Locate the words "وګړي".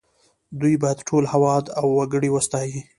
1.99-2.29